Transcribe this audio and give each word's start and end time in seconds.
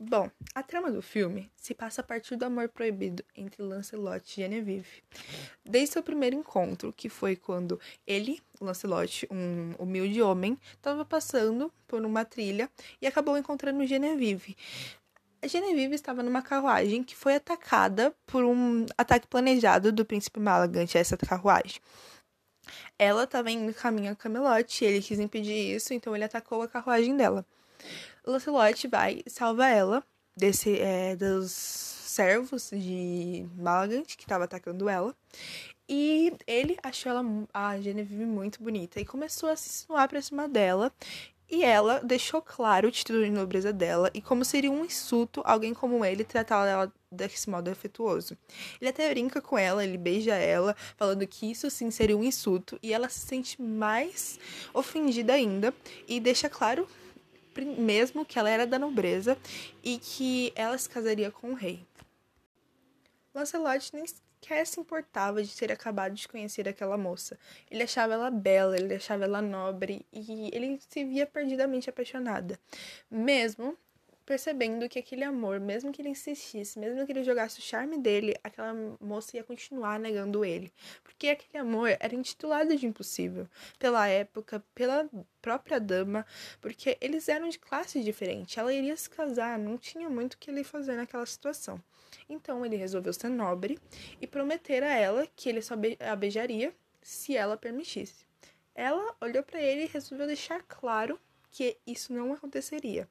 Bom, 0.00 0.30
a 0.54 0.62
trama 0.62 0.92
do 0.92 1.02
filme 1.02 1.50
se 1.56 1.74
passa 1.74 2.02
a 2.02 2.04
partir 2.04 2.36
do 2.36 2.44
amor 2.44 2.68
proibido 2.68 3.24
entre 3.36 3.60
Lancelot 3.60 4.22
e 4.30 4.42
Genevieve. 4.42 5.02
Desde 5.64 5.94
seu 5.94 6.04
primeiro 6.04 6.36
encontro, 6.36 6.92
que 6.96 7.08
foi 7.08 7.34
quando 7.34 7.80
ele, 8.06 8.40
Lancelot, 8.60 9.26
um 9.28 9.74
humilde 9.76 10.22
homem, 10.22 10.56
estava 10.72 11.04
passando 11.04 11.72
por 11.88 12.04
uma 12.04 12.24
trilha 12.24 12.70
e 13.02 13.08
acabou 13.08 13.36
encontrando 13.36 13.84
Genevieve. 13.84 14.56
A 15.42 15.48
Genevieve 15.48 15.96
estava 15.96 16.22
numa 16.22 16.42
carruagem 16.42 17.02
que 17.02 17.16
foi 17.16 17.34
atacada 17.34 18.14
por 18.24 18.44
um 18.44 18.86
ataque 18.96 19.26
planejado 19.26 19.90
do 19.90 20.04
príncipe 20.04 20.38
Malagant 20.38 20.94
a 20.94 21.00
essa 21.00 21.16
carruagem. 21.16 21.80
Ela 22.96 23.24
estava 23.24 23.50
indo 23.50 23.74
caminho 23.74 24.12
a 24.12 24.14
Camelot 24.14 24.84
ele 24.84 25.02
quis 25.02 25.18
impedir 25.18 25.74
isso, 25.74 25.92
então 25.92 26.14
ele 26.14 26.24
atacou 26.24 26.62
a 26.62 26.68
carruagem 26.68 27.16
dela. 27.16 27.44
Lancelot 28.26 28.86
vai 28.88 29.22
salva 29.26 29.68
ela 29.68 30.04
desse, 30.36 30.78
é, 30.78 31.16
dos 31.16 31.50
servos 31.50 32.70
de 32.72 33.46
Malagant 33.56 34.16
que 34.16 34.24
estava 34.24 34.44
atacando 34.44 34.88
ela. 34.88 35.14
E 35.88 36.32
ele 36.46 36.76
achou 36.82 37.10
ela, 37.10 37.24
a 37.54 37.80
Genevieve 37.80 38.26
muito 38.26 38.62
bonita 38.62 39.00
e 39.00 39.04
começou 39.04 39.48
a 39.48 39.56
se 39.56 39.68
insinuar 39.68 40.08
pra 40.08 40.20
cima 40.20 40.48
dela. 40.48 40.92
E 41.50 41.64
ela 41.64 42.00
deixou 42.00 42.42
claro 42.42 42.88
o 42.88 42.90
título 42.90 43.24
de 43.24 43.30
nobreza 43.30 43.72
dela 43.72 44.10
e 44.12 44.20
como 44.20 44.44
seria 44.44 44.70
um 44.70 44.84
insulto 44.84 45.40
alguém 45.46 45.72
como 45.72 46.04
ele 46.04 46.22
tratar 46.22 46.66
ela 46.66 46.92
desse 47.10 47.48
modo 47.48 47.70
afetuoso. 47.70 48.36
Ele 48.78 48.90
até 48.90 49.08
brinca 49.08 49.40
com 49.40 49.56
ela, 49.56 49.82
ele 49.82 49.96
beija 49.96 50.34
ela, 50.34 50.76
falando 50.94 51.26
que 51.26 51.50
isso 51.50 51.70
sim 51.70 51.90
seria 51.90 52.18
um 52.18 52.22
insulto, 52.22 52.78
e 52.82 52.92
ela 52.92 53.08
se 53.08 53.20
sente 53.20 53.62
mais 53.62 54.38
ofendida 54.74 55.32
ainda 55.32 55.72
e 56.06 56.20
deixa 56.20 56.50
claro 56.50 56.86
mesmo 57.64 58.24
que 58.24 58.38
ela 58.38 58.50
era 58.50 58.66
da 58.66 58.78
nobreza 58.78 59.36
e 59.82 59.98
que 59.98 60.52
ela 60.54 60.76
se 60.76 60.88
casaria 60.88 61.30
com 61.30 61.52
o 61.52 61.54
rei. 61.54 61.86
Lancelot 63.34 63.94
nem 63.94 64.04
sequer 64.06 64.66
se 64.66 64.80
importava 64.80 65.42
de 65.42 65.56
ter 65.56 65.70
acabado 65.70 66.14
de 66.14 66.26
conhecer 66.26 66.68
aquela 66.68 66.96
moça. 66.96 67.38
Ele 67.70 67.82
achava 67.82 68.14
ela 68.14 68.30
bela, 68.30 68.76
ele 68.76 68.94
achava 68.94 69.24
ela 69.24 69.42
nobre 69.42 70.04
e 70.12 70.50
ele 70.52 70.80
se 70.88 71.04
via 71.04 71.26
perdidamente 71.26 71.90
apaixonada. 71.90 72.58
Mesmo 73.10 73.76
percebendo 74.28 74.86
que 74.90 74.98
aquele 74.98 75.24
amor, 75.24 75.58
mesmo 75.58 75.90
que 75.90 76.02
ele 76.02 76.10
insistisse, 76.10 76.78
mesmo 76.78 77.06
que 77.06 77.10
ele 77.10 77.24
jogasse 77.24 77.60
o 77.60 77.62
charme 77.62 77.96
dele, 77.96 78.36
aquela 78.44 78.74
moça 79.00 79.38
ia 79.38 79.42
continuar 79.42 79.98
negando 79.98 80.44
ele. 80.44 80.70
Porque 81.02 81.30
aquele 81.30 81.56
amor 81.56 81.96
era 81.98 82.14
intitulado 82.14 82.76
de 82.76 82.84
impossível 82.84 83.48
pela 83.78 84.06
época, 84.06 84.62
pela 84.74 85.08
própria 85.40 85.80
dama, 85.80 86.26
porque 86.60 86.98
eles 87.00 87.26
eram 87.26 87.48
de 87.48 87.58
classe 87.58 88.02
diferente. 88.02 88.60
Ela 88.60 88.70
iria 88.70 88.94
se 88.98 89.08
casar, 89.08 89.58
não 89.58 89.78
tinha 89.78 90.10
muito 90.10 90.34
o 90.34 90.38
que 90.38 90.50
ele 90.50 90.62
fazer 90.62 90.96
naquela 90.96 91.24
situação. 91.24 91.82
Então 92.28 92.66
ele 92.66 92.76
resolveu 92.76 93.14
ser 93.14 93.30
nobre 93.30 93.78
e 94.20 94.26
prometer 94.26 94.82
a 94.82 94.92
ela 94.94 95.26
que 95.34 95.48
ele 95.48 95.62
só 95.62 95.74
a 96.00 96.14
beijaria 96.14 96.74
se 97.00 97.34
ela 97.34 97.56
permitisse. 97.56 98.26
Ela 98.74 99.16
olhou 99.22 99.42
para 99.42 99.62
ele 99.62 99.84
e 99.84 99.86
resolveu 99.86 100.26
deixar 100.26 100.62
claro 100.64 101.18
que 101.50 101.78
isso 101.86 102.12
não 102.12 102.34
aconteceria. 102.34 103.08